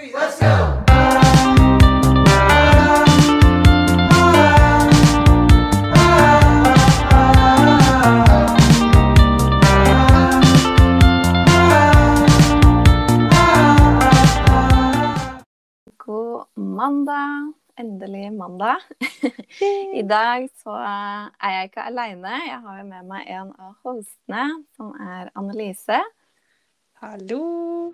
[0.00, 0.08] God
[16.56, 17.52] mandag.
[17.76, 18.76] Endelig mandag.
[19.94, 22.28] I dag så er jeg ikke aleine.
[22.48, 26.00] Jeg har jo med meg en av hostene, som er Annelise.
[27.04, 27.92] Hallo.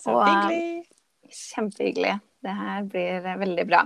[0.00, 0.86] Så Og- hyggelig.
[1.34, 2.20] Kjempehyggelig.
[2.44, 3.80] Det her blir eh, veldig bra.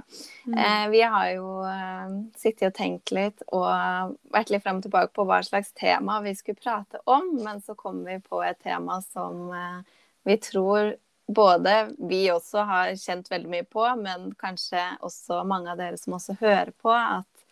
[0.47, 0.59] Mm.
[0.59, 5.15] Eh, vi har jo eh, sittet og tenkt litt og vært litt frem og tilbake
[5.15, 8.99] på hva slags tema vi skulle prate om, men så kom vi på et tema
[9.07, 9.79] som eh,
[10.27, 10.97] vi tror
[11.29, 11.77] både
[12.11, 16.38] vi også har kjent veldig mye på, men kanskje også mange av dere som også
[16.41, 17.47] hører på, at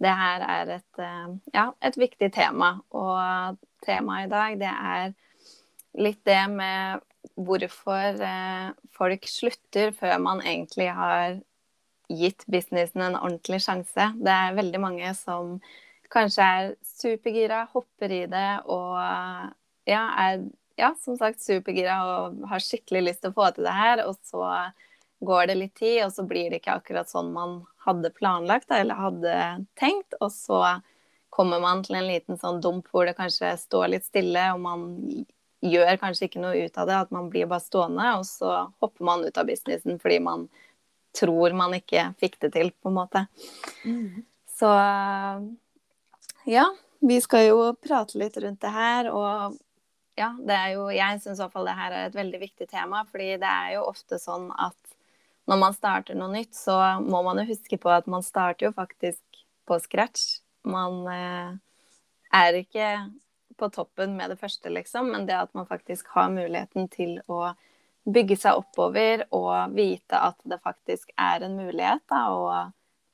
[0.00, 2.78] det her er et, eh, ja, et viktig tema.
[2.96, 5.14] Og temaet i dag, det er
[5.96, 7.02] litt det med
[7.36, 11.40] hvorfor eh, folk slutter før man egentlig har
[12.08, 14.12] gitt businessen en ordentlig sjanse.
[14.14, 15.56] Det er veldig mange som
[16.12, 18.94] kanskje er supergira, hopper i det og
[19.86, 20.44] ja, er
[20.76, 24.18] ja, som sagt supergira og har skikkelig lyst til å få til det her, og
[24.26, 24.44] så
[25.26, 29.00] går det litt tid, og så blir det ikke akkurat sånn man hadde planlagt eller
[29.00, 29.38] hadde
[29.80, 30.60] tenkt, og så
[31.32, 34.84] kommer man til en liten sånn dump hvor det kanskje står litt stille, og man
[35.70, 39.06] gjør kanskje ikke noe ut av det, at man blir bare stående, og så hopper
[39.08, 40.48] man ut av businessen fordi man
[41.16, 43.24] tror man ikke fikk det til, på en måte.
[43.84, 44.24] Mm.
[44.56, 44.72] Så
[46.48, 46.66] ja,
[47.04, 49.56] vi skal jo prate litt rundt det her, og
[50.16, 52.68] ja, det er jo Jeg syns i hvert fall det her er et veldig viktig
[52.70, 54.76] tema, fordi det er jo ofte sånn at
[55.46, 58.72] når man starter noe nytt, så må man jo huske på at man starter jo
[58.74, 59.22] faktisk
[59.68, 60.40] på scratch.
[60.66, 61.52] Man eh,
[62.34, 62.88] er ikke
[63.56, 67.50] på toppen med det første, liksom, men det at man faktisk har muligheten til å
[68.06, 72.66] bygge seg oppover og vite at det faktisk er en mulighet da, å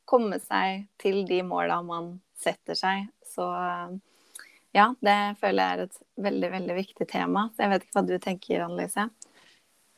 [0.08, 3.06] komme seg til de måla man setter seg.
[3.24, 3.46] Så
[4.76, 7.48] ja, det føler jeg er et veldig, veldig viktig tema.
[7.52, 9.08] Så jeg vet ikke hva du tenker, Annelise?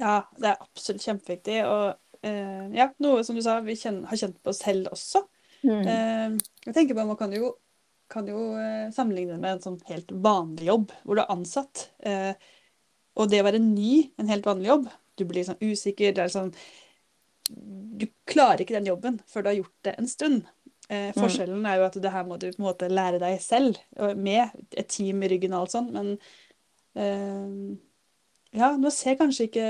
[0.03, 1.61] Ja, det er absolutt kjempeviktig.
[1.67, 5.25] Og eh, ja, noe som du sa, vi kjenner, har kjent på oss selv også.
[5.65, 5.85] Mm.
[5.89, 7.55] Eh, jeg tenker på Man kan jo,
[8.13, 11.89] kan jo eh, sammenligne det med en sånn helt vanlig jobb, hvor du er ansatt.
[12.05, 12.35] Eh,
[13.19, 14.89] og det å være ny, en helt vanlig jobb,
[15.19, 16.15] du blir sånn usikker.
[16.15, 16.53] det er sånn,
[17.49, 20.47] Du klarer ikke den jobben før du har gjort det en stund.
[20.89, 23.79] Eh, forskjellen er jo at det her må du på en måte lære deg selv,
[24.17, 26.19] med et team i ryggen og alt sånt, men
[26.99, 27.77] eh,
[28.59, 29.67] ja, nå ser kanskje ikke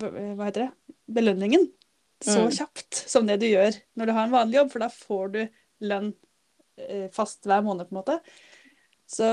[0.00, 0.70] hva heter det,
[1.08, 1.68] belønningen
[2.24, 2.50] så Mm.
[2.50, 5.40] kjapt som det du gjør når du har en vanlig jobb, for da får du
[5.84, 6.25] lønn eh,
[7.14, 8.16] fast hver måned, på en måte.
[9.08, 9.28] Så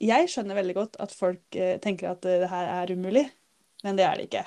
[0.00, 3.26] jeg skjønner veldig godt at folk eh, tenker at eh, det her er umulig,
[3.84, 4.44] men det er det ikke.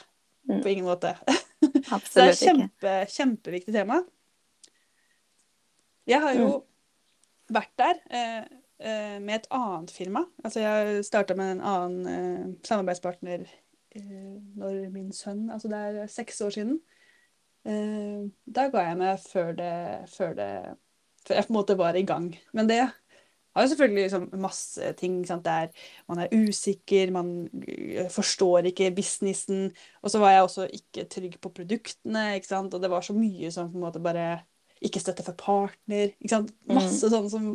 [0.50, 0.60] Mm.
[0.60, 1.14] På ingen måte.
[1.64, 4.02] Så det er et kjempe, kjempeviktig tema.
[6.10, 6.48] Jeg har jo
[7.54, 8.42] vært der eh,
[8.82, 10.26] eh, med et annet firma.
[10.44, 16.12] Altså jeg starta med en annen eh, samarbeidspartner eh, når min sønn Altså det er
[16.12, 16.82] seks år siden.
[17.64, 19.76] Eh, da ga jeg meg før det,
[20.12, 20.52] før det
[21.28, 22.30] Før jeg på en måte var i gang.
[22.54, 25.20] Men det har jo selvfølgelig liksom masse ting.
[25.30, 25.46] Sant?
[25.46, 27.34] Det er, man er usikker, man
[27.68, 29.68] eh, forstår ikke businessen.
[30.02, 32.74] Og så var jeg også ikke trygg på produktene, ikke sant?
[32.74, 34.42] og det var så mye som på en måte bare
[34.84, 36.12] ikke støtte for partner.
[36.18, 36.50] ikke sant?
[36.68, 37.54] Masse sånn som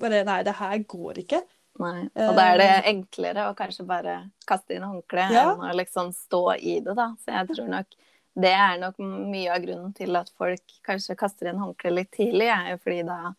[0.00, 1.40] bare Nei, det her går ikke.
[1.80, 2.04] Nei.
[2.20, 5.46] Og da er det enklere å kanskje bare kaste inn håndkleet Ja.
[5.54, 7.14] enn å liksom stå i det, da.
[7.24, 7.96] Så jeg tror nok
[8.38, 12.46] det er nok mye av grunnen til at folk kanskje kaster inn håndkleet litt tidlig,
[12.52, 13.34] er jo fordi da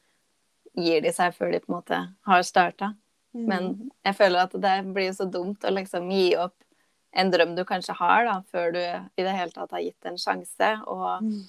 [0.78, 2.94] gir de seg før de på en måte har starta.
[3.36, 3.46] Mm.
[3.48, 3.70] Men
[4.04, 6.58] jeg føler at det blir så dumt å liksom gi opp
[7.12, 10.20] en drøm du kanskje har, da, før du i det hele tatt har gitt en
[10.20, 10.72] sjanse.
[10.88, 11.42] Og Mm.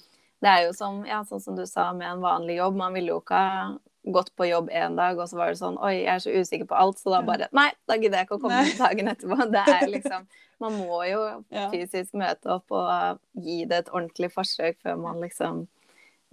[0.43, 3.11] det er jo som, ja, sånn som du sa med en vanlig jobb, man ville
[3.13, 6.11] jo ikke ha gått på jobb en dag, og så var det sånn Oi, jeg
[6.15, 8.63] er så usikker på alt, så da bare Nei, da gidder jeg ikke å komme
[8.63, 8.73] Nei.
[8.85, 9.37] dagen etterpå.
[9.51, 10.25] Det er liksom
[10.59, 11.21] Man må jo
[11.51, 11.69] Ja.
[11.71, 15.67] fysisk møte opp og gi det et ordentlig forsøk før man liksom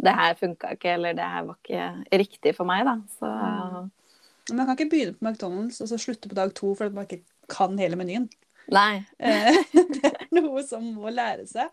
[0.03, 2.99] Det her funka ikke, eller det her var ikke riktig for meg, da.
[3.21, 3.91] Så Mm.
[4.49, 7.05] Men Man kan ikke begynne på McDonald's og så slutte på dag to fordi man
[7.07, 8.29] ikke kan hele menyen.
[8.71, 9.05] nei.
[9.19, 9.55] Eh,
[10.03, 11.69] Det er noe som må lære seg.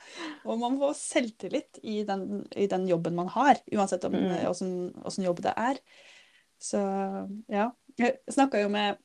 [0.45, 4.29] Og man må få selvtillit i den, i den jobben man har, uansett om Mm.
[4.35, 4.71] eh, åssen
[5.05, 5.79] åssen jobb det er.
[6.59, 6.79] Så
[7.53, 7.69] ja.
[7.97, 8.97] Jeg snakka jo med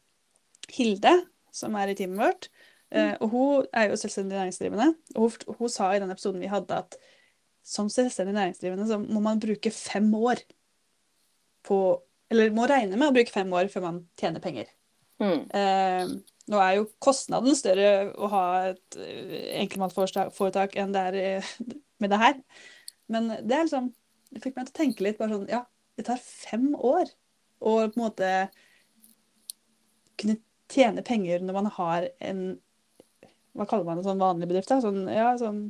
[0.73, 1.11] Hilde,
[1.53, 2.49] som er i teamet vårt.
[2.93, 4.95] eh, Og hun er jo selvstendig næringsdrivende.
[5.17, 6.97] Og hun, hun sa i den episoden vi hadde, at
[7.65, 10.41] som selvstendig næringsdrivende så må man bruke fem år
[11.65, 11.79] på
[12.33, 14.71] Eller må regne med å bruke fem år før man tjener penger.
[15.21, 15.43] Mm.
[15.53, 16.13] Eh,
[16.53, 21.53] Nå er jo kostnaden større å ha et eh, enkeltmannsforetak enn det er eh,
[22.03, 22.39] med det her.
[23.13, 23.91] Men det er liksom
[24.33, 25.65] Det fikk meg til å tenke litt bare sånn Ja,
[25.99, 27.11] det tar fem år
[27.63, 28.29] å på en måte
[30.21, 30.39] kunne
[30.73, 32.43] tjene penger når man har en
[33.53, 34.71] Hva kaller man en sånn vanlig bedrift?
[34.73, 34.81] da?
[34.85, 35.67] Sånn, ja, sånn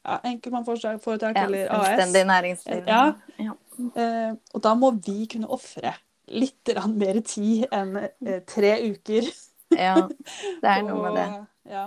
[0.00, 1.86] ja, enkeltmannsforetak Ja, eller AS.
[1.90, 2.86] selvstendig næringsliv.
[2.88, 3.00] Ja.
[3.40, 3.56] Ja.
[4.00, 5.92] Eh, og da må vi kunne ofre
[6.30, 7.96] litt mer tid enn
[8.48, 9.28] tre uker.
[9.70, 9.94] Ja,
[10.62, 11.26] det er noe med det.
[11.70, 11.86] Ja.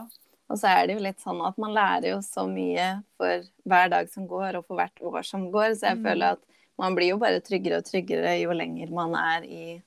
[0.51, 2.88] Og så er det jo litt sånn at man lærer jo så mye
[3.18, 6.03] for hver dag som går, og for hvert år som går, så jeg Mm.
[6.06, 6.39] føler at
[6.77, 9.81] man blir jo bare tryggere og tryggere jo lenger man er i,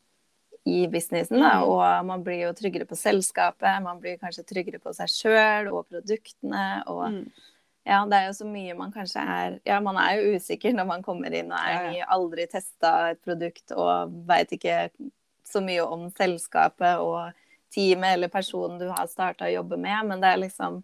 [0.66, 1.60] i businessen, da.
[1.60, 1.68] Mm.
[1.70, 5.86] Og man blir jo tryggere på selskapet, man blir kanskje tryggere på seg sjøl og
[5.90, 7.30] produktene, og Mm.
[7.86, 10.86] ja, det er jo så mye man kanskje er Ja, man er jo usikker når
[10.86, 14.90] man kommer inn og er ny, aldri testa et produkt og veit ikke
[15.46, 17.32] så mye om selskapet og
[17.74, 20.82] teamet eller personen du har starta å jobbe med, men det er liksom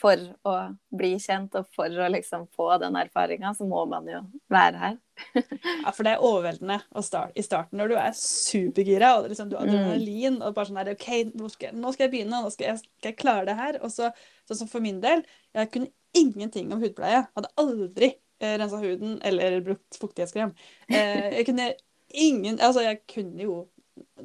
[0.00, 0.18] for
[0.50, 0.52] å
[0.90, 4.96] bli kjent og for å liksom få den erfaringa, så må man jo være her.
[5.84, 9.52] Ja, for det er overveldende å starte, i starten når du er supergira og liksom,
[9.52, 9.74] du har Mm.
[9.76, 11.06] adrenalin og bare sånn her OK,
[11.38, 13.78] nå skal, nå skal jeg begynne, nå skal jeg, skal jeg klare det her.
[13.86, 14.10] Og så,
[14.48, 15.22] sånn som for min del,
[15.54, 17.22] jeg kunne ingenting om hudpleie.
[17.38, 18.10] Hadde aldri
[18.42, 20.52] eh, rensa huden eller brukt fuktighetskrem.
[20.90, 21.70] Eh, jeg kunne
[22.14, 23.60] ingen Altså, jeg kunne jo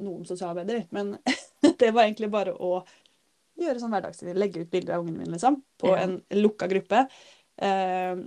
[0.02, 1.14] noen sosialarbeider, men
[1.80, 2.80] det var egentlig bare å
[3.60, 4.36] gjøre sånn hverdagsliv.
[4.38, 6.04] Legge ut bilder av ungene mine, liksom, på Ja.
[6.06, 7.04] en lukka gruppe.
[7.60, 8.22] Eh,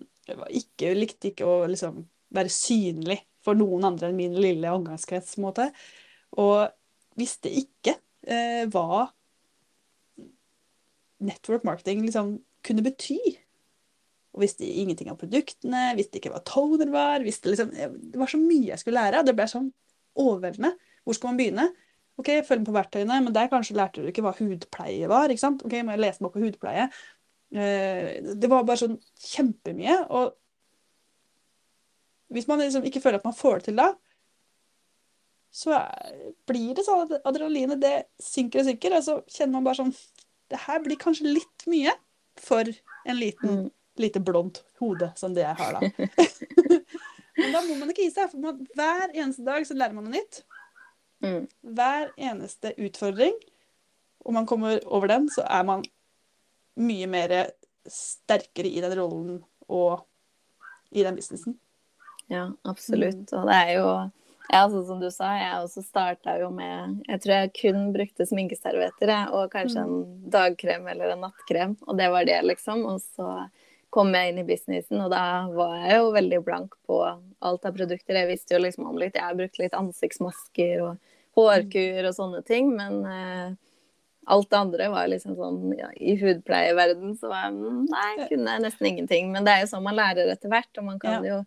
[0.59, 2.03] ikke, likte ikke å liksom
[2.33, 5.35] være synlig for noen andre enn min lille omgangskrets.
[5.35, 5.65] på en måte.
[6.37, 6.69] Og
[7.19, 9.09] visste ikke eh, hva
[11.23, 13.19] network marketing liksom kunne bety.
[14.33, 17.25] Og visste ingenting om produktene, visste ikke hva toner var.
[17.25, 19.25] visste liksom, Det var så mye jeg skulle lære.
[19.25, 19.69] Det ble sånn
[20.17, 20.73] overveldende.
[21.03, 21.67] Hvor skal man begynne?
[22.21, 25.31] Ok, Følg med på verktøyene, men der kanskje lærte du ikke hva hudpleie var.
[25.33, 25.63] ikke sant?
[25.65, 26.87] Ok, Må jeg lese meg på hudpleie?
[27.53, 28.99] Eh, det var bare sånn
[29.31, 29.95] kjempemye.
[30.13, 30.33] Og
[32.33, 33.87] hvis man liksom ikke føler at man får det til da,
[35.53, 35.77] så
[36.49, 39.91] blir det sånn at adrenalinet det synker og synker, og så kjenner man bare sånn
[40.49, 41.93] Det her blir kanskje litt mye
[42.41, 42.65] for
[43.05, 43.71] en liten, Mm.
[43.97, 45.79] lite blondt hode som det jeg har, da.
[47.37, 50.05] Men da må man ikke gi seg, for man, hver eneste dag så lærer man
[50.05, 50.43] noe nytt.
[51.23, 51.47] Mm.
[51.75, 53.35] Hver eneste utfordring,
[54.23, 55.85] om man kommer over den, så er man
[56.79, 57.35] mye mer
[57.89, 59.37] sterkere i den rollen
[59.67, 60.03] og
[60.91, 61.57] i den businessen.
[62.31, 63.31] Ja, absolutt.
[63.35, 63.87] Og det er jo
[64.51, 68.27] ja, sånn som du sa, jeg også starta jo med Jeg tror jeg kun brukte
[68.27, 72.83] sminkeservietter og kanskje en dagkrem eller en nattkrem, og det var det, liksom.
[72.89, 73.47] Og så
[73.93, 77.75] kom jeg inn i businessen, og da var jeg jo veldig blank på alt av
[77.75, 78.19] produkter.
[78.19, 82.71] Jeg visste jo liksom om litt Jeg brukte litt ansiktsmasker og hårkur og sånne ting,
[82.77, 83.47] men eh,
[84.25, 88.51] alt det andre var liksom sånn ja, I hudpleieverden så var jeg mm, Nei, kunne
[88.55, 89.31] jeg nesten ingenting.
[89.33, 91.37] Men det er jo sånn man lærer etter hvert, og man kan jo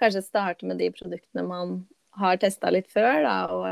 [0.00, 1.76] kanskje starte med de produktene man
[2.18, 3.62] har testa litt før, da, og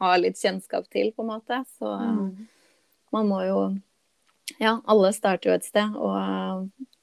[0.00, 1.64] har litt kjennskap til, på en måte.
[1.78, 2.46] Så Mm.
[3.12, 3.76] man må jo
[4.58, 6.16] Ja, alle starter jo et sted, og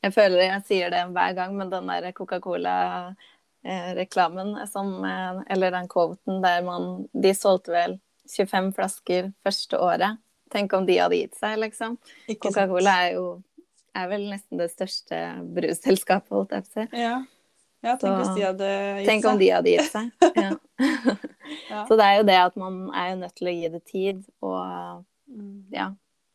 [0.03, 5.87] jeg føler jeg sier det hver gang, men den der Coca-Cola-reklamen som eh, Eller den
[5.87, 7.99] quoten der man De solgte vel
[8.29, 10.17] 25 flasker første året.
[10.49, 11.97] Tenk om de hadde gitt seg, liksom.
[12.41, 13.27] Coca-Cola er jo
[13.95, 15.17] er vel nesten det største
[15.55, 16.97] brusselskapet, holdt jeg på å si.
[17.01, 17.15] Ja.
[17.83, 18.69] ja, tenk Så- hvis de hadde
[18.99, 20.11] gitt Tenk om de hadde gitt seg.
[20.35, 20.51] Ja.
[21.69, 21.85] Ja.
[21.89, 24.23] Så det er jo det at man er jo nødt til å gi det tid,
[24.41, 25.65] og Mm.
[25.71, 25.91] ja,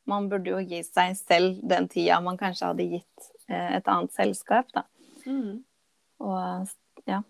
[0.07, 4.13] man burde jo gi seg selv den tida man kanskje hadde gitt eh, et annet
[4.15, 4.85] selskap, da.
[5.27, 5.65] Mm.
[6.21, 6.69] Og
[7.09, 7.23] ja,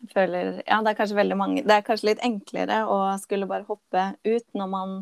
[0.00, 3.48] jeg føler Ja, det er kanskje veldig mange Det er kanskje litt enklere å skulle
[3.50, 5.00] bare hoppe ut når man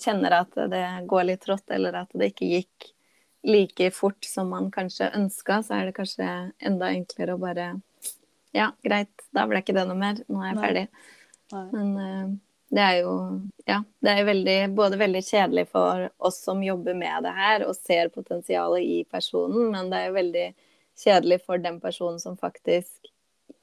[0.00, 2.86] kjenner at det går litt trått, eller at det ikke gikk
[3.44, 6.28] like fort som man kanskje ønska, så er det kanskje
[6.64, 7.74] enda enklere å bare
[8.54, 10.20] Ja, greit, da ble ikke det noe mer.
[10.30, 10.64] Nå er jeg Nei.
[10.64, 10.84] ferdig.
[11.52, 11.64] Nei.
[11.74, 12.34] Men uh,
[12.74, 13.14] det er jo
[13.68, 17.76] Ja, det er veldig, både veldig kjedelig for oss som jobber med det her og
[17.76, 20.46] ser potensialet i personen, men det er jo veldig
[21.04, 23.12] kjedelig for den personen som faktisk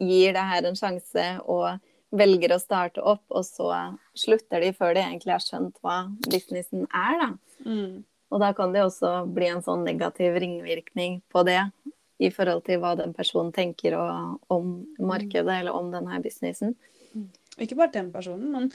[0.02, 1.80] gir det her en sjanse og
[2.12, 3.70] velger å starte opp, og så
[4.18, 7.30] slutter de før de egentlig har skjønt hva businessen er, da.
[7.64, 8.02] Mm.
[8.32, 11.60] Og da kan det også bli en sånn negativ ringvirkning på det
[12.22, 16.76] i forhold til hva den personen tenker og, om markedet eller om denne businessen.
[17.16, 18.70] Og Ikke bare den personen, men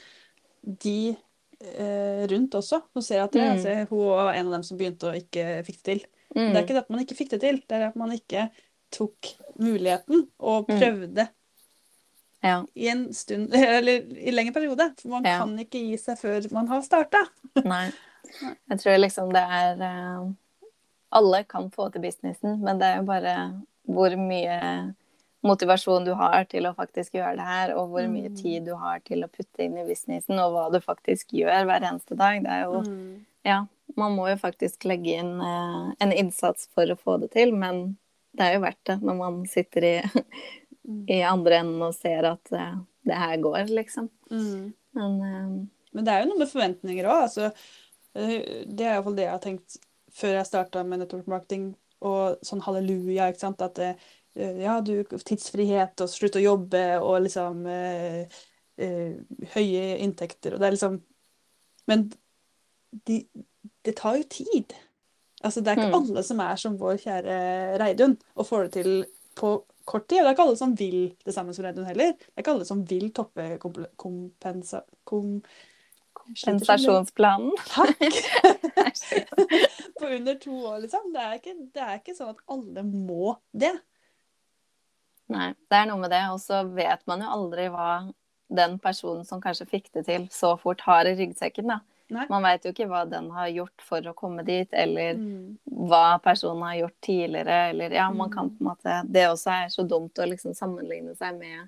[0.83, 1.15] de
[1.61, 2.83] eh, rundt også.
[2.93, 3.53] Som ser at det, Mm.
[3.55, 6.05] altså, hun var en av dem som begynte og ikke fikk det til.
[6.35, 6.51] Mm.
[6.51, 8.49] Det er ikke det at man ikke fikk det til, det er at man ikke
[8.91, 10.79] tok muligheten og Mm.
[10.79, 11.27] prøvde
[12.43, 12.63] Ja.
[12.75, 14.93] i en stund, eller i lengre periode.
[15.01, 15.39] For man Ja.
[15.39, 17.25] kan ikke gi seg før man har starta.
[17.65, 17.91] Nei.
[18.69, 20.29] Jeg tror liksom det er uh,
[21.11, 23.35] Alle kan få til businessen, men det er jo bare
[23.87, 24.93] hvor mye
[25.47, 28.35] motivasjon du har til å faktisk gjøre det her, og hvor mye Mm.
[28.41, 31.81] tid du har til å putte inn i businessen, og hva du faktisk gjør hver
[31.87, 32.43] eneste dag.
[32.43, 33.25] Det er jo Mm.
[33.45, 33.65] Ja,
[33.95, 37.97] man må jo faktisk legge inn uh, en innsats for å få det til, men
[38.37, 39.95] det er jo verdt det når man sitter i,
[41.17, 42.77] i andre enden og ser at uh,
[43.07, 44.09] det her går, liksom.
[44.31, 44.73] Mm.
[44.97, 45.65] Men uh,
[45.95, 47.23] Men det er jo noe med forventninger òg.
[47.25, 47.49] Altså,
[48.13, 49.77] eh, det er iallfall det jeg har tenkt
[50.13, 51.71] før jeg starta med network marketing
[52.05, 53.29] og sånn halleluja.
[53.31, 53.63] ikke sant?
[53.65, 53.79] At
[54.37, 57.63] ja, du tidsfrihet og slutt å jobbe og liksom
[59.55, 60.99] høye inntekter og det er liksom
[61.89, 62.03] Men
[63.07, 63.17] de,
[63.85, 64.75] det tar jo tid.
[65.43, 66.01] Altså, det er ikke Mm.
[66.01, 70.17] alle som er som vår kjære Reidun og får det til på kort tid.
[70.19, 72.13] Og det er ikke alle som vil det samme som Reidun heller.
[72.17, 73.57] Det er ikke alle som vil toppe
[73.97, 74.81] kompensa...
[75.05, 75.41] Kom,
[76.27, 78.01] Kompensasjonsplanen Takk!
[79.99, 81.13] på under to år, liksom.
[81.13, 83.71] Det er, ikke, det er ikke sånn at alle må det.
[85.31, 86.23] Nei, det er noe med det.
[86.33, 87.91] Og så vet man jo aldri hva
[88.57, 91.71] den personen som kanskje fikk det til så fort, har i ryggsekken.
[91.71, 91.79] da.
[92.09, 92.23] Nei.
[92.31, 95.57] Man veit jo ikke hva den har gjort for å komme dit, eller Mm.
[95.89, 99.67] hva personen har gjort tidligere, eller ja, man kan på en måte Det også er
[99.73, 101.67] så dumt å liksom sammenligne seg med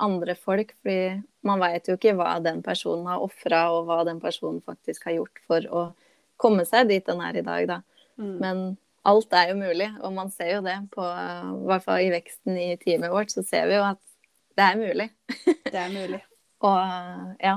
[0.00, 4.20] andre folk, fordi man veit jo ikke hva den personen har ofra, og hva den
[4.20, 5.86] personen faktisk har gjort for å
[6.36, 7.80] komme seg dit den er i dag, da.
[8.18, 8.36] Mm.
[8.38, 8.76] Men
[9.08, 12.58] alt er jo mulig, og man ser jo det på I hvert fall i veksten
[12.58, 13.98] i teamet vårt, så ser vi jo at
[14.58, 15.10] det er mulig.
[15.64, 16.20] Det er mulig.
[16.66, 16.78] Og
[17.40, 17.56] ja.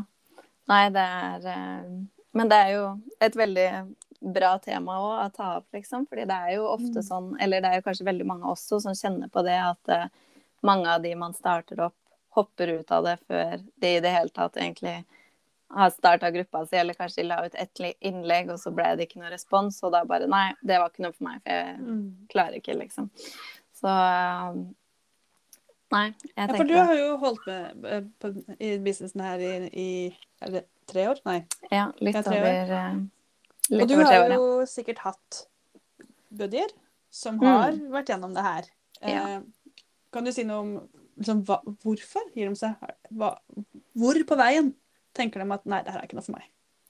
[0.69, 1.85] Nei, det er eh,
[2.33, 2.83] Men det er jo
[3.19, 3.67] et veldig
[4.33, 6.05] bra tema å ta opp, liksom.
[6.07, 7.07] Fordi det er jo ofte Mm.
[7.07, 10.07] sånn, eller det er jo kanskje veldig mange også som kjenner på det, at eh,
[10.63, 11.95] mange av de man starter opp,
[12.35, 15.03] hopper ut av det før de i det hele tatt egentlig
[15.71, 19.07] har starta gruppa si, eller kanskje de la ut ett innlegg, og så ble det
[19.09, 21.77] ikke noe respons, og da bare Nei, det var ikke noe for meg, for jeg
[21.79, 22.27] Mm.
[22.29, 23.09] klarer ikke, liksom.
[23.73, 23.87] Så
[25.91, 28.31] Nei, jeg Ja, for du har jo holdt med eh, på,
[28.63, 29.89] i businessen her i, i
[30.91, 31.21] tre år?
[31.27, 31.39] Nei.
[31.71, 32.99] Ja, litt Ja, over eh,
[33.71, 34.39] Og Litt du over tre har år, ja.
[34.41, 35.41] jo sikkert hatt
[36.31, 36.71] buddier
[37.11, 38.69] som har vært gjennom det her.
[39.01, 39.23] Ja.
[39.39, 39.41] Eh,
[40.13, 40.71] kan du si noe om
[41.19, 42.75] liksom, hva, hvorfor gir de seg?
[43.15, 43.33] Hva,
[43.99, 44.73] hvor på veien
[45.17, 46.47] tenker de at nei, det her er ikke noe for meg?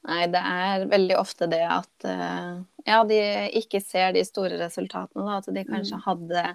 [0.09, 2.55] Nei, det er veldig ofte det at eh,
[2.89, 3.19] ja, de
[3.61, 5.37] ikke ser de store resultatene, da.
[5.41, 6.05] At de kanskje Mm.
[6.07, 6.45] hadde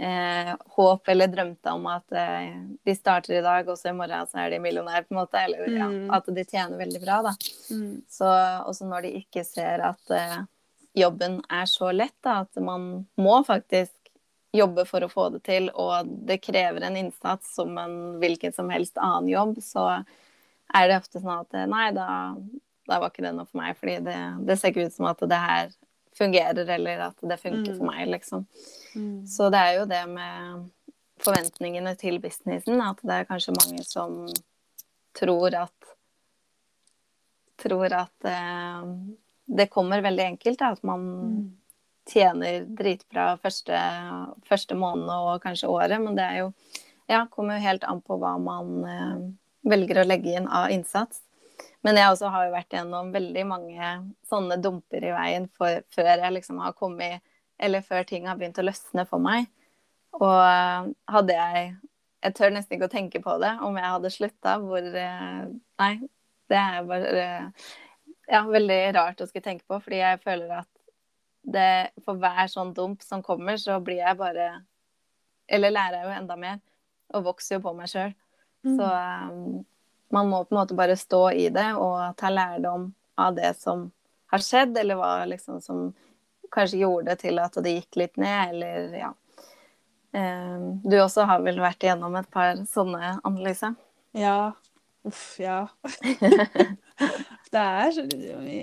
[0.00, 2.54] eh, håp eller drømte om at eh,
[2.88, 5.42] de starter i dag, og så i morgen så er de millionær, på en måte.
[5.44, 6.08] Eller ja, Mm.
[6.16, 7.34] at de tjener veldig bra, da.
[7.70, 8.00] Mm.
[8.08, 8.30] Så
[8.70, 10.38] også når de ikke ser at eh,
[10.96, 13.92] jobben er så lett, da, at man må faktisk
[14.56, 18.70] jobbe for å få det til, og det krever en innsats som en hvilken som
[18.72, 19.84] helst annen jobb, så
[20.74, 22.08] er det ofte sånn at eh, nei, da,
[22.90, 24.16] da var ikke det noe for meg, fordi det,
[24.48, 25.70] det ser ikke ut som at det her
[26.16, 27.90] fungerer, eller at det funker for Mm.
[27.94, 28.46] meg, liksom.
[28.94, 29.26] Mm.
[29.26, 30.70] Så det er jo det med
[31.20, 34.26] forventningene til businessen, at det er kanskje mange som
[35.14, 35.72] tror at
[37.60, 38.84] tror at eh,
[39.46, 41.56] det kommer veldig enkelt, da, at man Mm.
[42.10, 43.76] tjener dritbra første,
[44.48, 46.52] første måned og kanskje året, men det er jo
[47.08, 51.20] ja, kommer jo helt an på hva man eh, velger å legge inn av innsats.
[51.86, 53.90] Men jeg også har jo vært gjennom veldig mange
[54.28, 57.24] sånne dumper i veien for, før jeg liksom har kommet
[57.60, 59.48] Eller før ting har begynt å løsne for meg.
[60.20, 61.70] Og eh, hadde jeg
[62.20, 65.46] Jeg tør nesten ikke å tenke på det, om jeg hadde slutta hvor eh,
[65.80, 65.94] Nei,
[66.50, 67.24] det er bare
[68.30, 70.68] ja, veldig rart å skulle tenke på, fordi jeg føler at
[71.50, 74.52] det, for hver sånn dump som kommer, så blir jeg bare
[75.50, 76.60] Eller lærer jeg jo enda mer,
[77.14, 78.12] og vokser jo på meg sjøl.
[78.66, 78.74] Mm.
[78.76, 79.64] Så um,
[80.10, 82.90] man må på en måte bare stå i det og ta lærdom
[83.20, 83.88] av det som
[84.30, 85.90] har skjedd, eller hva liksom som
[86.50, 89.10] kanskje gjorde det til at det gikk litt ned, eller ja.
[90.10, 93.74] Um, du også har vel vært igjennom et par sånne, Annelise?
[94.18, 94.52] Ja.
[95.06, 95.62] Uff, ja.
[97.54, 98.00] det er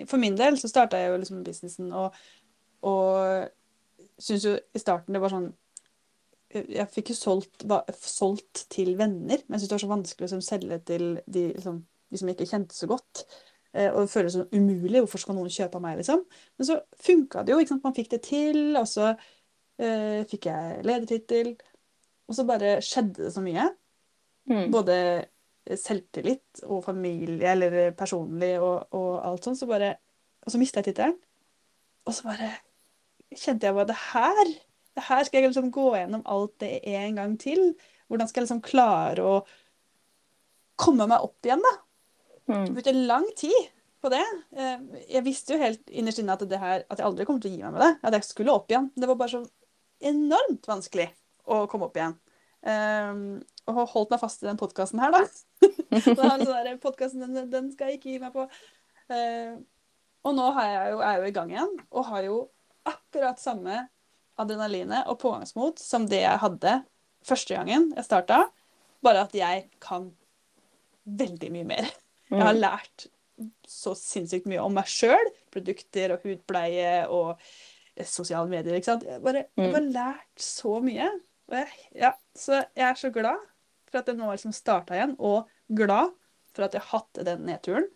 [0.10, 2.18] For min del så starta jeg jo liksom businessen og,
[2.86, 3.48] og
[4.22, 5.48] syns jo i starten det var sånn
[6.54, 7.66] Jeg fikk jo solgt,
[8.00, 11.42] solgt til venner, men jeg syntes det var så vanskelig å liksom selge til de,
[11.58, 13.24] liksom, de som jeg ikke kjente så godt.
[13.74, 15.02] Eh, Og det føles så umulig.
[15.04, 16.24] Hvorfor skal noen kjøpe av meg, liksom?
[16.58, 17.60] Men så funka det jo.
[17.60, 17.84] ikke sant?
[17.84, 21.52] Man fikk det til, og så eh, fikk jeg ledertittel.
[22.28, 23.68] Og så bare skjedde det så mye.
[24.48, 24.70] Mm.
[24.72, 24.96] Både
[25.68, 29.60] selvtillit og familie, eller personlig og, og alt sånt.
[29.60, 29.98] Så bare,
[30.48, 31.20] og så mista jeg tittelen.
[32.08, 32.54] Og så bare
[33.36, 34.56] kjente jeg bare det her
[34.98, 37.72] det her skal jeg liksom gå gjennom alt det en gang til.
[38.10, 39.36] Hvordan skal jeg liksom klare å
[40.78, 41.74] komme meg opp igjen, da?
[42.48, 42.72] Mm.
[42.74, 43.58] Brukte lang tid
[44.02, 44.24] på det.
[44.58, 47.52] Eh, Jeg visste jo helt innerst inne at, det her, at jeg aldri kom til
[47.52, 47.92] å gi meg med det.
[48.08, 48.90] At jeg skulle opp igjen.
[48.96, 49.44] Det var bare så
[50.08, 51.10] enormt vanskelig
[51.46, 52.18] å komme opp igjen.
[52.68, 53.22] Um,
[53.70, 55.22] og holdt meg fast i den podkasten her, da.
[56.08, 58.48] sånn Podkasten, den, den, skal jeg ikke gi meg på.
[59.12, 59.60] Uh,
[60.28, 62.40] og nå jeg jo, er jeg jo i gang igjen, og har jo
[62.88, 63.86] akkurat samme
[64.42, 66.80] adrenalinet og pågangsmot som det jeg hadde
[67.28, 68.46] første gangen jeg starta,
[69.04, 70.10] bare at jeg kan
[71.08, 71.90] veldig mye mer.
[72.28, 72.60] Jeg har mm.
[72.60, 73.08] lært
[73.70, 77.38] så sinnssykt mye om meg sjøl, produkter og hudpleie og
[78.06, 78.78] sosiale medier.
[78.78, 79.06] ikke sant?
[79.08, 79.92] Jeg bare, jeg har mm.
[79.94, 81.12] lært så mye.
[81.54, 83.46] Jeg, ja, så jeg er så glad
[83.88, 86.12] for at jeg nå liksom starta igjen, og glad
[86.56, 87.88] for at jeg hatt den nedturen.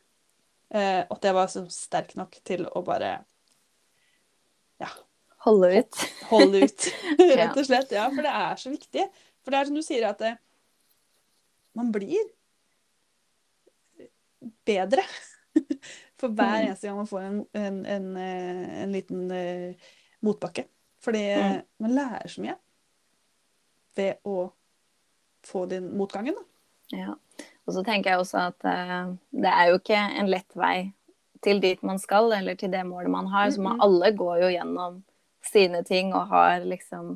[0.72, 3.18] Eh, og at jeg var så sterk nok til å bare.
[5.46, 6.02] Holde ut.
[6.30, 6.88] Holde ut,
[7.40, 7.94] rett og slett.
[7.96, 9.08] Ja, for det er så viktig.
[9.42, 10.36] For det er som du sier, at det,
[11.78, 12.30] man blir
[14.68, 15.04] bedre
[16.20, 16.68] for hver mm.
[16.68, 19.92] eneste gang man får en, en, en, eh, en liten uh,
[20.26, 20.68] motbakke.
[21.02, 21.60] Fordi mm.
[21.82, 22.58] man lærer så mye
[23.98, 24.52] ved å
[25.46, 26.38] få den motgangen.
[26.38, 26.48] Da.
[27.02, 27.16] Ja.
[27.66, 30.92] Og så tenker jeg også at uh, det er jo ikke en lett vei
[31.42, 33.50] til dit man skal, eller til det målet man har.
[33.50, 35.02] Så man, alle går jo gjennom
[35.46, 37.16] sine ting og har liksom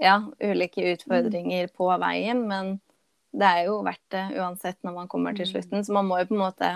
[0.00, 1.74] ja, ulike utfordringer mm.
[1.76, 2.42] på veien.
[2.48, 2.78] Men
[3.34, 5.52] det er jo verdt det uansett når man kommer til mm.
[5.52, 5.84] slutten.
[5.84, 6.72] Så man må jo på en måte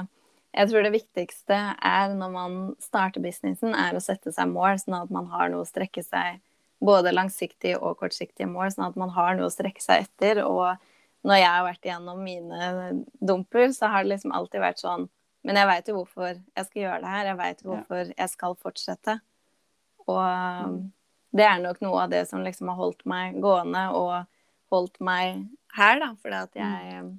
[0.57, 4.97] Jeg tror det viktigste er når man starter businessen, er å sette seg mål, sånn
[4.97, 6.41] at man har noe å strekke seg
[6.81, 10.41] både langsiktige og kortsiktige mål, sånn at man har noe å strekke seg etter.
[10.47, 10.81] Og
[11.29, 12.89] når jeg har vært igjennom mine
[13.21, 15.09] dumper, så har det liksom alltid vært sånn
[15.47, 17.27] Men jeg veit jo hvorfor jeg skal gjøre det her.
[17.29, 19.21] Jeg veit hvorfor jeg skal fortsette.
[20.09, 20.81] Og mm.
[21.39, 24.13] det er nok noe av det som liksom har holdt meg gående og
[24.73, 25.47] holdt meg
[25.77, 26.13] her, da.
[26.23, 27.17] Fordi at jeg mm.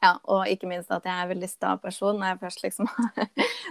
[0.00, 2.16] Ja, og ikke minst at jeg er en veldig sta person.
[2.16, 3.26] Når jeg først liksom har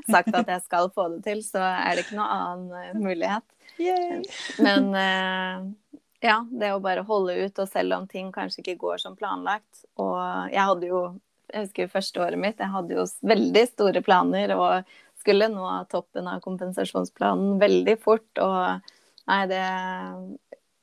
[0.06, 3.46] sagt at jeg skal få det til, så er det ikke noe annen eh, mulighet.
[3.82, 4.20] Yay.
[4.62, 9.02] Men uh, ja, det å bare holde ut, og selv om ting kanskje ikke går
[9.02, 10.18] som planlagt Og
[10.52, 11.04] jeg hadde jo,
[11.50, 16.28] jeg husker første året mitt, jeg hadde jo veldig store planer og skulle nå toppen
[16.32, 18.30] av kompensasjonsplanen veldig fort.
[18.44, 18.92] Og
[19.30, 19.64] nei, det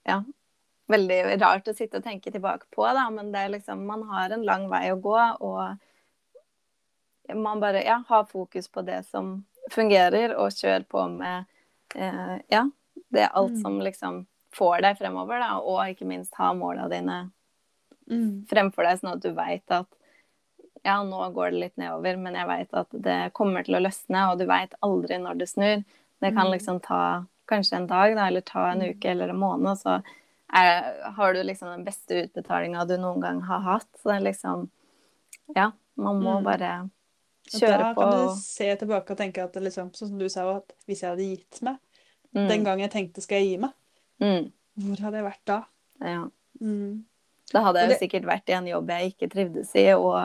[0.06, 0.20] Ja,
[0.92, 4.30] veldig rart å sitte og tenke tilbake på, da, men det er liksom Man har
[4.30, 5.76] en lang vei å gå, og
[7.34, 9.44] man bare ja, har fokus på det som
[9.74, 11.44] fungerer, og kjør på med
[11.98, 12.68] eh, ja,
[13.10, 13.62] det er alt mm.
[13.64, 17.30] som liksom får deg fremover, da, og ikke minst ha måla dine
[18.10, 18.46] mm.
[18.50, 19.90] fremfor deg, sånn at du veit at
[20.86, 24.26] ja, nå går det litt nedover, men jeg veit at det kommer til å løsne,
[24.30, 25.82] og du veit aldri når det snur.
[26.22, 26.52] Det kan mm.
[26.54, 27.00] liksom ta
[27.50, 28.92] kanskje en dag, da, eller ta en mm.
[28.94, 29.98] uke eller en måned, så
[30.54, 33.88] er, har du liksom den beste utbetalinga du noen gang har hatt.
[33.98, 34.68] Så det er liksom
[35.54, 36.46] Ja, man må mm.
[36.46, 36.70] bare
[37.50, 38.02] kjøre på.
[38.02, 40.74] Da kan du se tilbake og tenke at det liksom, sånn som du sa, at
[40.86, 41.78] hvis jeg hadde gitt meg
[42.34, 42.46] mm.
[42.50, 43.74] den gang jeg tenkte skal jeg gi meg,
[44.22, 44.48] mm.
[44.86, 45.60] hvor hadde jeg vært da?
[46.14, 46.24] Ja.
[46.62, 47.04] Mm.
[47.52, 50.16] Da hadde jeg jo sikkert vært i en jobb jeg ikke trivdes i, og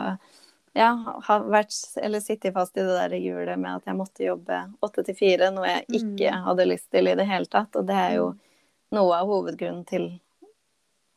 [0.72, 0.90] ja,
[1.26, 5.04] har vært, eller sittet fast i det der hjulet med at jeg måtte jobbe åtte
[5.04, 6.44] til fire, noe jeg ikke mm.
[6.46, 7.76] hadde lyst til i det hele tatt.
[7.76, 8.28] Og det er jo
[8.96, 10.08] noe av hovedgrunnen til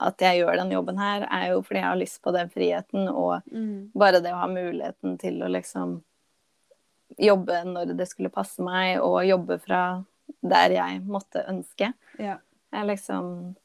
[0.04, 3.08] at jeg gjør den jobben her, er jo fordi jeg har lyst på den friheten,
[3.08, 3.96] og mm.
[3.96, 6.02] bare det å ha muligheten til å liksom
[7.22, 9.84] jobbe når det skulle passe meg, og jobbe fra
[10.44, 12.40] der jeg måtte ønske, ja.
[12.76, 13.56] er liksom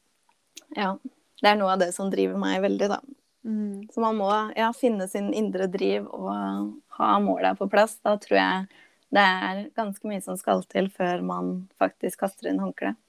[0.77, 0.95] Ja.
[1.41, 2.99] Det er noe av det som driver meg veldig, da.
[3.43, 3.87] Mm.
[3.93, 7.97] Så man må ja, finne sin indre driv og ha måla på plass.
[8.05, 8.67] Da tror jeg
[9.11, 12.99] det er ganske mye som skal til før man faktisk kaster inn håndkleet.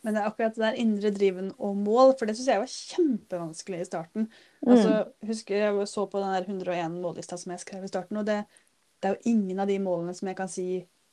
[0.00, 2.70] Men det er akkurat det der indre driven og mål, for det syns jeg var
[2.72, 4.28] kjempevanskelig i starten.
[4.62, 4.70] Mm.
[4.72, 4.94] Altså,
[5.28, 8.38] husker Jeg så på den der 101 mållista som jeg skrev i starten, og det,
[9.02, 10.66] det, er jo ingen av de målene som jeg kan si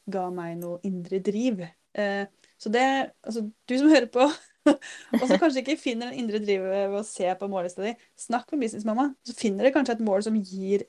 [0.07, 1.65] ga meg noe indre driv.
[1.93, 2.23] Eh,
[2.57, 2.85] så det
[3.23, 4.29] Altså, du som hører på,
[5.21, 8.51] og som kanskje ikke finner den indre drivet ved å se på mållista di, snakk
[8.53, 10.85] med businessmamma, så finner dere kanskje et mål som gir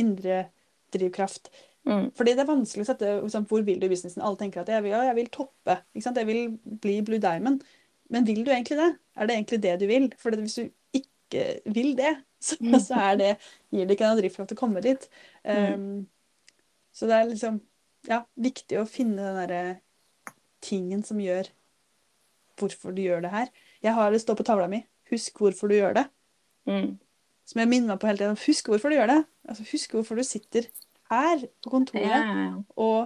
[0.00, 0.46] indre
[0.94, 1.50] drivkraft.
[1.84, 2.10] Mm.
[2.16, 4.22] Fordi det er vanskelig å sette liksom, Hvor vil du i businessen?
[4.24, 5.76] Alle tenker at jeg vil, ja, jeg vil toppe.
[5.98, 7.64] Jeg vil bli Blue Diamond.
[8.12, 8.90] Men vil du egentlig det?
[9.16, 10.08] Er det egentlig det du vil?
[10.20, 10.64] For hvis du
[10.96, 12.14] ikke vil det,
[12.46, 12.78] så, mm.
[12.80, 13.30] så er det,
[13.72, 15.08] gir det ikke noen drivkraft til å komme dit.
[15.44, 16.06] Um,
[16.94, 17.60] så det er liksom
[18.08, 19.62] ja, viktig å finne den derre
[20.64, 21.50] tingen som gjør
[22.58, 23.50] hvorfor du gjør det her.
[23.82, 24.84] Jeg har det stå på tavla mi.
[25.10, 26.04] Husk hvorfor du gjør det.
[26.70, 26.94] Mm.
[27.44, 28.40] Som jeg minner meg på hele tiden.
[28.46, 29.20] Husk hvorfor du gjør det.
[29.48, 30.70] Altså, husk hvorfor du sitter
[31.12, 32.62] her på kontoret ja, ja, ja.
[32.80, 32.98] og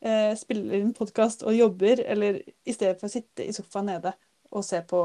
[0.00, 4.14] eh, spiller inn podkast og jobber, eller i stedet for å sitte i sofaen nede
[4.52, 5.00] og se på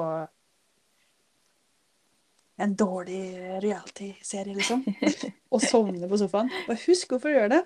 [2.58, 3.22] en dårlig
[3.62, 4.82] reality-serie, liksom.
[5.54, 6.50] og sovne på sofaen.
[6.68, 7.62] Bare husk hvorfor du gjør det.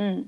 [0.00, 0.22] Mm.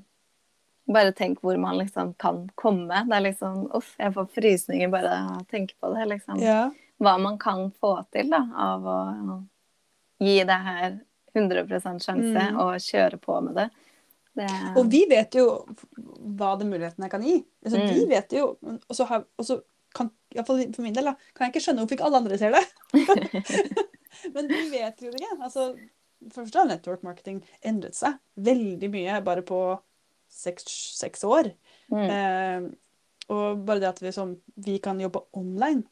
[0.87, 3.05] Bare tenk hvor man liksom kan komme.
[3.09, 6.07] Det er liksom Uff, jeg får frysninger bare av å tenke på det.
[6.11, 6.41] liksom.
[6.43, 6.71] Ja.
[7.01, 8.99] Hva man kan få til da, av å
[10.21, 11.01] gi det her
[11.35, 11.67] 100
[11.99, 12.59] sjanse Mm.
[12.61, 13.71] og kjøre på med det.
[14.37, 15.67] det Og vi vet jo
[16.37, 17.45] hva de mulighetene kan gi.
[17.65, 17.89] Altså, Mm.
[17.95, 19.61] Vi vet jo, og så, har, og så
[19.95, 22.17] kan, i hvert fall for min del, da, kan jeg ikke skjønne hvorfor ikke alle
[22.23, 22.65] andre ser det.
[24.35, 25.43] Men vi vet jo det ikke.
[25.43, 25.67] Altså,
[26.33, 29.59] først har network marketing endret seg veldig mye bare på
[30.35, 31.53] seks, år.
[31.93, 32.07] mm.
[32.09, 32.71] Eh,
[33.33, 35.87] og bare det at vi, som, vi kan jobbe online,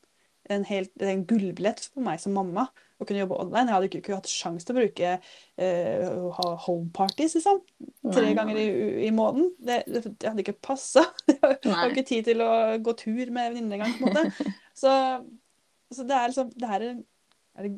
[0.51, 2.67] en, helt, en gullbillett for meg som mamma
[3.03, 3.69] å kunne jobbe online.
[3.69, 7.61] Jeg hadde ikke, ikke hatt sjanse til å bruke eh, ha home parties, liksom.
[8.09, 8.67] Tre Nei, ganger i,
[9.07, 9.53] i måneden.
[9.63, 11.05] Det, det, det hadde ikke passa.
[11.31, 12.51] Jeg har ikke tid til å
[12.83, 14.53] gå tur med venninnene engang, på en måte.
[14.83, 14.91] Så,
[15.93, 16.95] så det er liksom Det her er,
[17.61, 17.75] er det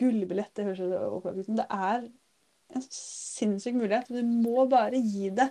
[0.00, 1.58] gullbillett, det høres opplagt ut som.
[1.58, 2.06] Det er
[2.78, 4.08] en sinnssyk mulighet.
[4.08, 5.50] Du må bare gi det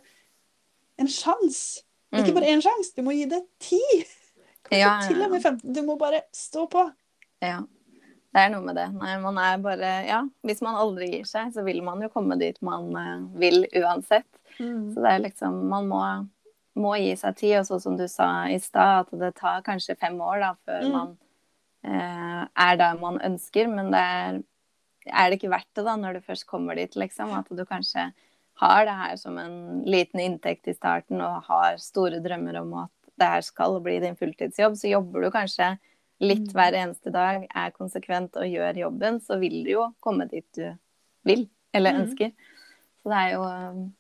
[1.00, 1.84] en sjanse.
[2.14, 2.36] Ikke Mm.
[2.40, 3.82] bare én sjanse, du må gi det ti.
[4.68, 5.74] Kanskje Ja, til og med 15.
[5.74, 6.92] Du må bare stå på.
[7.42, 7.60] Ja.
[8.34, 8.88] Det er noe med det.
[8.94, 12.38] Nei, man er bare Ja, hvis man aldri gir seg, så vil man jo komme
[12.40, 14.26] dit man eh, vil uansett.
[14.58, 16.02] Så det er liksom Man må,
[16.76, 19.98] må gi seg tid, og så som du sa i stad, at det tar kanskje
[19.98, 20.92] fem år da før Mm.
[20.92, 21.18] man
[21.84, 24.44] eh, er der man ønsker, men det er
[25.10, 27.32] er det ikke verdt det da, når du først kommer dit, liksom?
[27.32, 28.12] At du kanskje
[28.58, 32.92] har det her som en liten inntekt i starten og har store drømmer om at
[33.18, 35.72] det her skal bli din fulltidsjobb, så jobber du kanskje
[36.22, 36.54] litt Mm.
[36.54, 40.76] hver eneste dag, er konsekvent og gjør jobben, så vil du jo komme dit du
[41.26, 42.02] vil eller Mm.
[42.02, 42.32] ønsker.
[43.04, 43.96] Så det er jo um,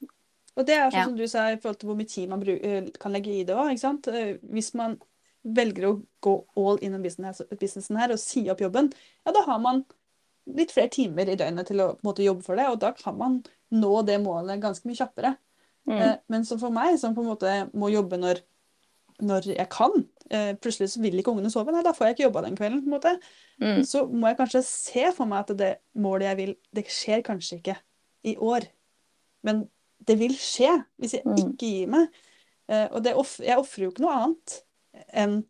[0.57, 1.03] Og det er sånn Ja.
[1.05, 3.53] som du sa i forhold til hvor mye tid man eh, kan legge i det
[3.55, 4.39] òg.
[4.41, 4.97] Hvis man
[5.45, 8.91] velger å gå all in business, businessen her og si opp jobben,
[9.25, 9.85] ja, da har man
[10.47, 13.43] litt flere timer i døgnet til å måte, jobbe for det, og da kan man
[13.71, 15.35] nå det målet ganske mye kjappere.
[15.87, 18.41] mm, Eh, Men som for meg, som på en måte må jobbe når,
[19.21, 19.91] når jeg kan
[20.29, 22.81] eh, Plutselig så vil ikke ungene sove, nei, da får jeg ikke jobba den kvelden.
[22.83, 23.13] på en måte.
[23.61, 27.23] mm, Så må jeg kanskje se for meg at det målet jeg vil, det skjer
[27.23, 27.77] kanskje ikke
[28.23, 28.67] i år.
[29.43, 29.69] Men
[30.07, 31.37] det vil skje hvis jeg Mm.
[31.37, 32.07] ikke gir meg.
[32.69, 34.61] Eh, Og det off jeg ofrer jo ikke noe annet
[35.13, 35.45] enn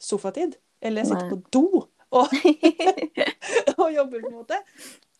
[0.00, 0.56] sofatid.
[0.82, 1.36] Eller jeg sitter Nei.
[1.36, 2.26] på do og,
[3.78, 4.58] og jobber, på en måte.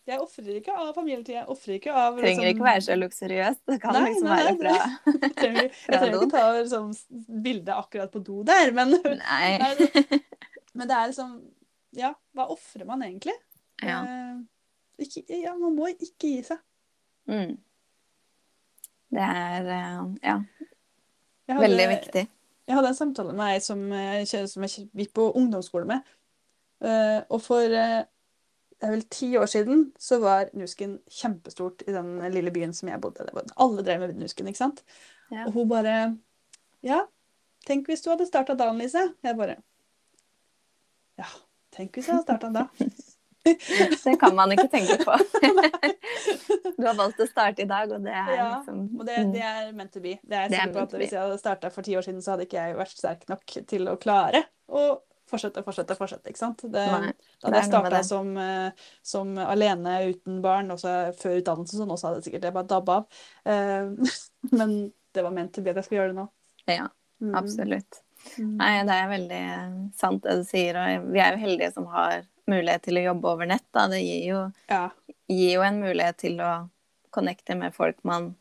[0.09, 1.35] Jeg ofrer ikke av familietid.
[1.35, 3.61] Jeg ofrer ikke av trenger liksom- ikke være så luksuriøst.
[3.69, 4.73] Det kan Nei, liksom nei, være fra
[5.21, 6.87] Jeg trenger, jeg trenger ikke ta liksom,
[7.43, 9.57] bilde akkurat på do der, men, Nei.
[9.61, 10.19] Nei,
[10.73, 11.35] men det er liksom
[11.93, 13.35] Ja, hva ofrer man egentlig?
[13.83, 14.01] Ja.
[14.01, 16.57] Eh, ikke, ja, man må ikke gi seg.
[17.27, 17.57] Mm.
[19.11, 20.37] Det er eh, ja,
[21.51, 22.23] hadde, veldig viktig.
[22.67, 26.11] Jeg hadde en samtale med ei som, eh, som jeg gikk på ungdomsskole med.
[26.81, 27.99] Uh, og for eh,
[28.81, 32.89] det er vel ti år siden så var Nusken kjempestort i den lille byen som
[32.89, 33.43] jeg bodde i.
[33.61, 34.81] Alle drev med Nusken, ikke sant?
[35.29, 35.45] Ja.
[35.45, 35.97] Og hun bare
[36.81, 37.03] Ja,
[37.69, 39.11] tenk hvis du hadde starta da, Lise.
[39.21, 39.59] Jeg bare
[41.21, 41.29] Ja,
[41.77, 42.65] tenk hvis jeg hadde starta da.
[43.45, 45.13] Det kan man ikke tenke på.
[46.77, 49.41] Du har valgt å starte i dag, og det er Ja, liksom Og det, det
[49.45, 50.15] er meant to be.
[50.25, 50.97] Det er jeg er sikker på at.
[51.03, 53.55] Hvis jeg hadde starta for ti år siden, så hadde ikke jeg vært sterk nok
[53.69, 54.83] til å klare å
[55.31, 56.29] fortsette, fortsette, fortsette.
[56.29, 56.61] ikke sant?
[56.67, 58.71] Det, Nei, da hadde jeg starta som, eh,
[59.03, 62.69] som alene uten barn, også før utdannelsen, så nå så hadde jeg sikkert det bare
[62.71, 63.21] dabba av.
[63.45, 64.11] Eh,
[64.59, 64.75] Men
[65.13, 66.27] det var ment til be at jeg skulle gjøre det nå.
[66.67, 66.89] Ja,
[67.21, 67.35] Mm.
[67.37, 67.99] absolutt.
[68.39, 68.53] Mm.
[68.57, 69.41] Nei, det er veldig
[69.93, 73.29] sant det du sier, og vi er jo heldige som har mulighet til å jobbe
[73.29, 73.65] over nett.
[73.77, 73.83] Da.
[73.91, 74.39] Det gir jo,
[74.73, 74.87] Ja.
[75.29, 76.69] gir jo en mulighet til å
[77.13, 78.31] connecte med folk man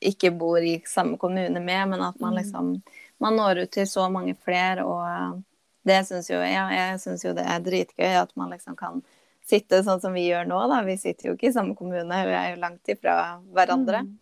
[0.00, 2.38] ikke bor i samme kommune med, men at man Mm.
[2.40, 2.82] liksom
[3.20, 5.44] man når ut til så mange flere, og
[5.88, 9.02] det syns jo ja, jeg synes jo det er dritgøy at man liksom kan
[9.42, 10.80] sitte sånn som vi gjør nå, da.
[10.86, 13.16] Vi sitter jo ikke i samme kommune, vi er jo langt ifra
[13.50, 14.04] hverandre.
[14.06, 14.18] Mm.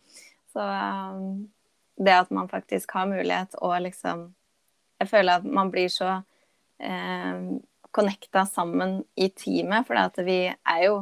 [0.53, 1.49] Så um,
[2.01, 4.31] det at man faktisk har mulighet og liksom
[5.01, 6.09] Jeg føler at man blir så
[6.81, 7.37] eh,
[7.90, 10.99] connecta sammen i teamet, for at vi er jo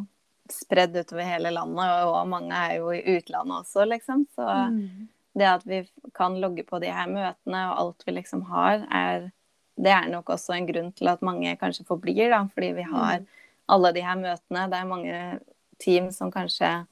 [0.49, 4.23] spredd utover hele landet, og mange er jo i utlandet også, liksom.
[4.35, 5.09] Så Mm.
[5.35, 5.81] det at vi
[6.14, 9.33] kan logge på de her møtene og alt vi liksom har, er
[9.78, 13.18] Det er nok også en grunn til at mange kanskje forblir, da, fordi vi har
[13.20, 13.26] Mm.
[13.68, 14.64] alle de her møtene.
[14.70, 15.40] Det er mange
[15.78, 16.86] team som kanskje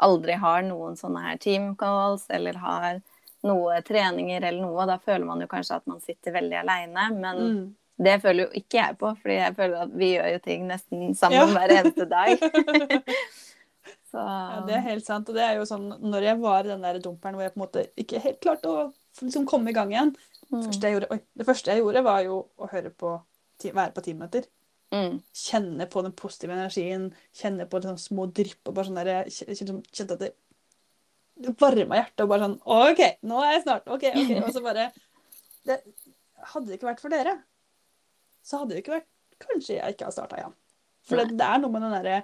[0.00, 3.00] aldri har noen sånne her team calls, eller har
[3.44, 4.86] noe treninger eller noe.
[4.86, 7.74] Da føler man jo kanskje at man sitter veldig aleine, men Mm.
[8.02, 11.14] det føler jo ikke jeg på, fordi jeg føler at vi gjør jo ting nesten
[11.14, 11.46] sammen Ja.
[11.54, 12.38] hver eneste dag.
[14.10, 15.28] Så Ja, det er helt sant.
[15.28, 17.60] Og det er jo sånn, når jeg var i den der dumperen hvor jeg på
[17.60, 18.92] en måte ikke helt klarte å
[19.24, 22.22] liksom komme i gang igjen mm, første jeg gjorde, oi, Det første jeg gjorde, var
[22.26, 23.14] jo å høre på,
[23.66, 24.48] være på teammøter.
[24.94, 29.30] mm, Kjenne på den positive energien, kjenne på sånne små drypp og bare sånn der,
[29.30, 30.34] kjente at det
[31.38, 33.90] det varma hjertet og bare sånn OK, nå er jeg snart.
[33.94, 34.32] OK, OK.
[34.42, 34.88] Og så bare
[35.68, 35.82] det,
[36.52, 37.34] Hadde det ikke vært for dere,
[38.46, 40.54] så hadde det ikke vært Kanskje jeg ikke har starta igjen.
[41.06, 42.16] For det, det, er noe med den derre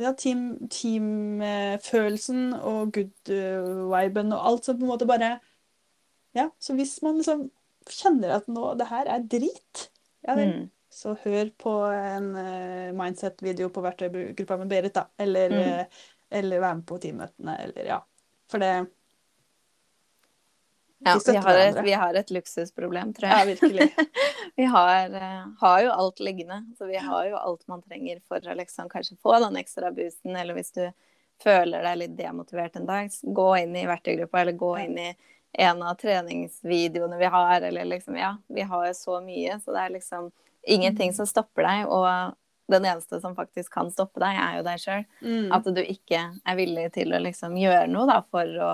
[0.00, 5.30] ja, teamfølelsen team, og good-viben og alt som på en måte bare
[6.34, 7.50] Ja, så hvis man liksom
[7.86, 9.90] kjenner at nå det her er drit,
[10.26, 10.70] ja vel, mm.
[10.90, 15.04] så hør på en uh, mindset-video på verktøygruppa med Berit, da.
[15.20, 15.58] Eller, mm.
[15.62, 15.84] uh,
[16.34, 17.98] eller vær med på teammøtene, eller ja.
[18.50, 18.72] For det
[21.04, 23.38] ja, vi har, et, vi har, et, luksusproblem, tror jeg.
[23.38, 23.88] Ja, virkelig.
[24.56, 26.60] vi har, uh, har, jo alt liggende.
[26.78, 30.36] Så vi har jo alt man trenger for å liksom kanskje få den ekstra boosten.
[30.36, 30.86] Eller hvis du
[31.42, 35.10] føler deg litt demotivert en dag, gå inn i verktøygruppa eller gå inn i
[35.64, 39.82] en av treningsvideoene vi har, eller liksom Ja, vi har jo så mye, så det
[39.84, 41.18] er liksom ingenting mm.
[41.20, 41.84] som stopper deg.
[41.92, 42.34] Og
[42.72, 45.06] den eneste som faktisk kan stoppe deg, er jo deg sjøl.
[45.20, 45.52] Mm.
[45.52, 48.72] At du ikke er villig til å liksom gjøre noe da, for å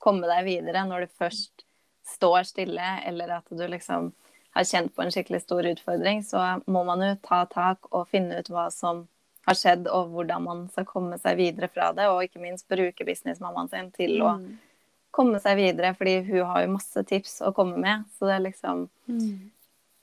[0.00, 1.64] komme deg videre når du først
[2.10, 4.10] står stille, eller at du liksom
[4.56, 8.40] har kjent på en skikkelig stor utfordring, så må man jo ta tak og finne
[8.40, 9.04] ut hva som
[9.46, 13.06] har skjedd, og hvordan man skal komme seg videre fra det, og ikke minst bruke
[13.06, 14.26] businessmammaen sin til mm.
[14.26, 14.34] å
[15.14, 18.04] komme seg videre, fordi hun har jo masse tips å komme med.
[18.16, 19.32] Så det er liksom mm.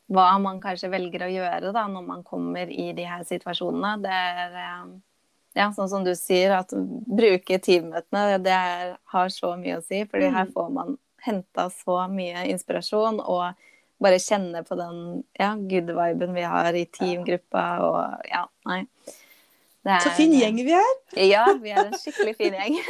[0.08, 4.14] Hva man kanskje velger å gjøre da, når man kommer i de her situasjonene, det
[4.16, 4.94] er eh,
[5.58, 6.74] ja, sånn som du sier, at
[7.08, 10.04] bruke teammøtene, det er, har så mye å si.
[10.06, 10.36] fordi mm.
[10.38, 13.54] her får man henta så mye inspirasjon og
[14.04, 18.86] bare kjenne på den ja, good-viben vi har i teamgruppa og ja, nei.
[19.88, 20.96] Er, så fin gjeng vi er!
[21.24, 22.76] Ja, vi er en skikkelig fin gjeng.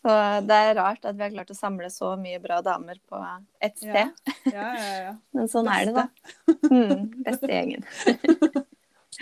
[0.00, 0.10] så
[0.48, 3.20] det er rart at vi har klart å samle så mye bra damer på
[3.60, 4.08] ett sted.
[4.08, 4.12] Ja.
[4.54, 4.72] Ja,
[5.04, 5.76] ja, Men sånn beste.
[5.76, 6.06] er det, da.
[6.72, 7.84] Mm, beste gjengen.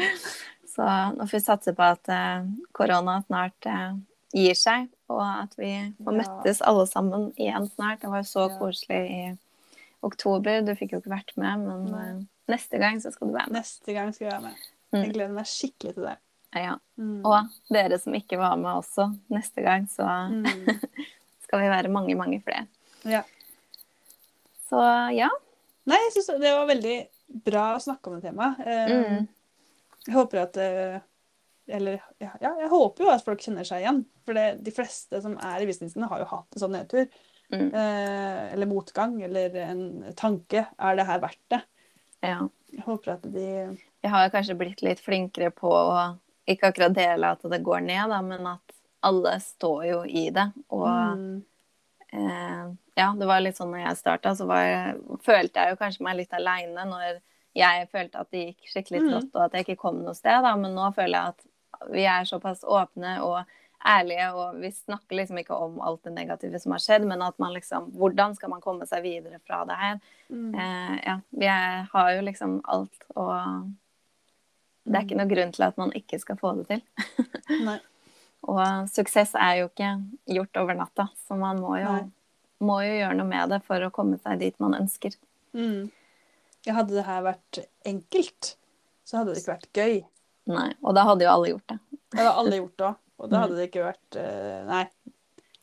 [0.75, 3.99] så nå får vi satse på at uh, korona snart uh,
[4.35, 5.73] gir seg, og at vi
[6.05, 8.03] får møttes alle sammen igjen snart.
[8.03, 9.23] Det var jo så koselig i
[10.07, 10.63] oktober.
[10.67, 13.61] Du fikk jo ikke vært med, men uh, neste gang så skal du være med.
[13.61, 14.67] Neste gang skal jeg være med.
[14.89, 15.01] Mm.
[15.03, 16.17] Jeg gleder meg skikkelig til det.
[16.57, 16.79] Ja.
[16.97, 17.19] Mm.
[17.29, 20.47] Og dere som ikke var med også, neste gang så mm.
[21.45, 22.65] skal vi være mange, mange flere.
[23.09, 23.25] Ja.
[24.69, 24.81] Så
[25.17, 25.29] ja.
[25.89, 26.97] Nei, jeg syns det var veldig
[27.49, 28.61] bra å snakke om det temaet.
[28.65, 29.27] Uh,
[30.09, 30.99] jeg håper at uh,
[31.68, 34.03] eller ja, jeg håper jo at folk kjenner seg igjen.
[34.27, 37.11] For det, de fleste som er i businessen, har jo hatt en sånn nedtur.
[37.53, 37.68] Mm.
[37.73, 39.83] Eh, eller motgang, eller en
[40.16, 40.64] tanke.
[40.77, 41.61] Er det her verdt det?
[42.25, 42.40] Ja.
[42.68, 46.01] Jeg håper at de Jeg har kanskje blitt litt flinkere på å
[46.49, 50.47] ikke akkurat dele at det går ned, da, men at alle står jo i det.
[50.73, 51.33] Og mm.
[52.16, 52.68] eh,
[52.99, 56.21] ja, det var litt sånn når jeg starta, så jeg, følte jeg jo kanskje meg
[56.21, 57.21] litt aleine når
[57.57, 59.09] jeg følte at det gikk skikkelig mm.
[59.13, 60.43] trått, og at jeg ikke kom noe sted.
[60.45, 60.53] Da.
[60.61, 63.41] Men nå føler jeg at vi er såpass åpne og
[63.87, 67.39] ærlige, og vi snakker liksom ikke om alt det negative som har skjedd, men at
[67.39, 70.01] man liksom Hvordan skal man komme seg videre fra det her?
[70.29, 70.55] Mm.
[70.55, 73.71] Eh, ja, vi er, har jo liksom alt, og
[74.89, 76.83] det er ikke noe grunn til at man ikke skal få det til.
[77.69, 77.79] Nei.
[78.49, 79.93] og suksess er jo ikke
[80.37, 81.95] gjort over natta, så man må jo,
[82.65, 85.15] må jo, gjøre noe med det for å komme seg dit man ønsker.
[85.53, 85.91] Mm.
[86.68, 88.54] Ja, hadde det her vært enkelt,
[89.09, 90.00] så hadde det ikke vært gøy.
[90.52, 91.78] Nei, og da hadde jo alle gjort det.
[92.12, 93.04] Det hadde alle gjort det òg.
[93.18, 94.85] Og da hadde det ikke vært uh, Nei.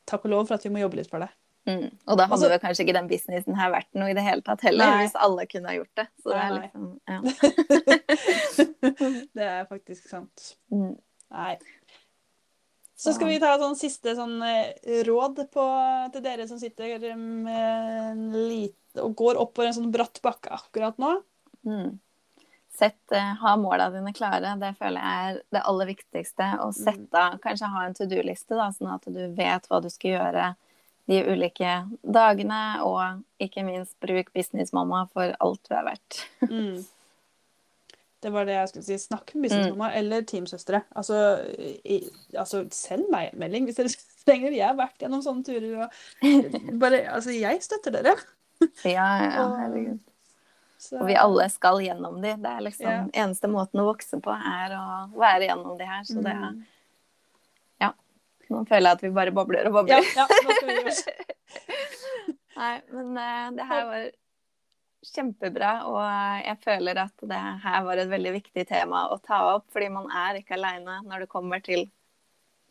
[0.10, 1.30] Takk og lov for at vi må jobbe litt for det.
[1.66, 1.88] Mm.
[1.88, 4.62] Og da hadde altså, kanskje ikke den businessen her vært noe i det hele tatt
[4.68, 5.06] heller, nei.
[5.06, 6.06] hvis alle kunne ha gjort det.
[6.22, 7.20] Så det er liksom ja.
[9.40, 10.52] det er faktisk sant.
[10.74, 10.94] Mm.
[11.34, 11.56] Nei.
[12.96, 15.66] Så skal vi ta sånn siste sånn eh, råd på,
[16.14, 21.00] til dere som sitter med en lite og går oppover en sånn bratt bakke akkurat
[21.02, 21.18] nå.
[21.68, 21.98] Mm.
[22.76, 24.54] Sett, uh, ha måla dine klare.
[24.60, 26.48] Det føler jeg er det aller viktigste.
[26.64, 30.16] Og sett sette, kanskje ha en to do-liste, sånn at du vet hva du skal
[30.16, 30.50] gjøre
[31.12, 32.64] de ulike dagene.
[32.88, 36.22] Og ikke minst bruk businessmamma for alt du er verdt.
[36.48, 36.84] mm.
[38.26, 38.96] Det var det jeg skulle si.
[38.98, 39.98] Snakk med businessmamma mm.
[40.00, 40.80] eller teamsøstre.
[40.98, 41.18] Altså,
[41.86, 42.00] i,
[42.34, 43.92] altså, send meg en melding hvis dere
[44.26, 44.56] trenger.
[44.56, 45.84] Jeg har vært gjennom sånne turer.
[45.84, 48.16] Og bare, altså, jeg støtter dere.
[48.82, 50.02] ja, ja, herregud.
[50.82, 50.98] Så...
[51.00, 52.34] Og vi alle skal gjennom de.
[52.42, 53.06] Det er liksom ja.
[53.26, 54.84] eneste måten å vokse på, er å
[55.14, 56.02] være gjennom de her.
[56.10, 56.60] Så det er
[57.86, 57.94] Ja.
[58.50, 60.02] Nå føler jeg at vi bare bobler og bobler.
[60.18, 61.32] Ja, ja, nå skal vi gjøre
[62.56, 64.04] Nei, men uh, det her var
[65.14, 66.02] kjempebra, og
[66.42, 70.10] jeg føler at det her var et veldig viktig tema å ta opp, fordi man
[70.10, 71.88] er ikke aleine når det kommer til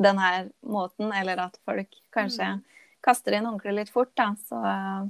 [0.02, 0.30] denne
[0.66, 2.62] måten, eller at folk kanskje mm.
[3.04, 4.32] kaster inn håndkleet litt fort, da.
[4.48, 5.06] Så uh,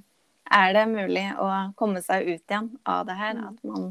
[0.52, 3.38] er det mulig å komme seg ut igjen av det her.
[3.38, 3.46] Mm.
[3.48, 3.88] At man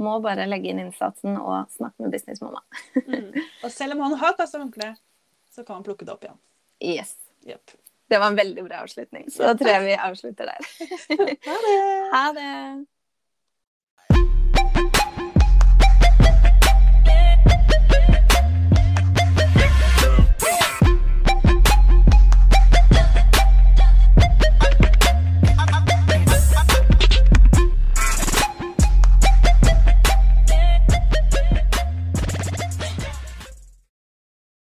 [0.00, 2.64] må bare legge inn innsatsen og snakke med businessmamma.
[2.96, 3.30] mm.
[3.66, 4.94] Og selv om han har kasta håndkle,
[5.52, 6.40] så kan han plukke det opp igjen.
[6.80, 7.12] Yes.
[7.44, 7.74] Jepp.
[8.10, 9.28] Det var en veldig bra avslutning.
[9.32, 10.70] Så da tror jeg vi avslutter der.
[11.46, 11.76] Ha det!
[12.14, 12.86] Ha det!